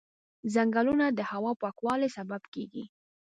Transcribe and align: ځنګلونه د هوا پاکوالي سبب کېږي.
ځنګلونه 0.53 1.05
د 1.11 1.19
هوا 1.31 1.51
پاکوالي 1.61 2.09
سبب 2.17 2.41
کېږي. 2.53 2.83